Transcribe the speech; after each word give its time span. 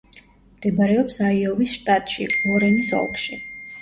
მდებარეობს 0.53 1.19
აიოვის 1.27 1.75
შტატში, 1.75 2.27
უორენის 2.41 2.91
ოლქში. 3.03 3.43